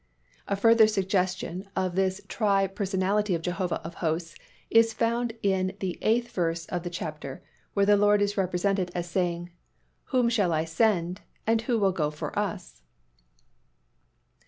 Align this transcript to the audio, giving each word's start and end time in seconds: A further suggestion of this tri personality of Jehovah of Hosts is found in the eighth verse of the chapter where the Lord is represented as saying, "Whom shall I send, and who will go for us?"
A 0.47 0.55
further 0.55 0.87
suggestion 0.87 1.69
of 1.75 1.93
this 1.95 2.21
tri 2.27 2.65
personality 2.65 3.35
of 3.35 3.43
Jehovah 3.43 3.79
of 3.83 3.93
Hosts 4.01 4.33
is 4.71 4.95
found 4.95 5.33
in 5.43 5.77
the 5.79 5.99
eighth 6.01 6.31
verse 6.31 6.65
of 6.65 6.81
the 6.81 6.89
chapter 6.89 7.43
where 7.75 7.85
the 7.85 7.95
Lord 7.97 8.19
is 8.19 8.35
represented 8.35 8.89
as 8.95 9.07
saying, 9.07 9.51
"Whom 10.05 10.27
shall 10.27 10.53
I 10.53 10.65
send, 10.65 11.21
and 11.45 11.61
who 11.61 11.77
will 11.77 11.91
go 11.91 12.09
for 12.09 12.37
us?" 12.39 12.81